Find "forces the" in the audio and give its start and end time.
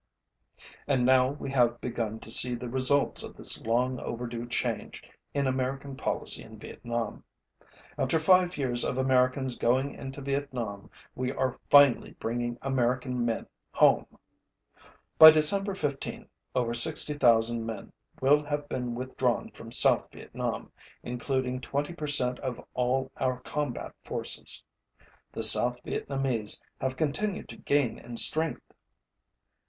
24.03-25.43